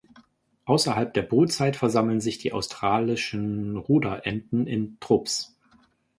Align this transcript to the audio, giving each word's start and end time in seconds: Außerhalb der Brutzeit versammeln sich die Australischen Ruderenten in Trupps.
Außerhalb 0.65 1.13
der 1.13 1.21
Brutzeit 1.21 1.75
versammeln 1.75 2.21
sich 2.21 2.39
die 2.39 2.53
Australischen 2.53 3.77
Ruderenten 3.77 4.65
in 4.65 4.97
Trupps. 4.99 5.55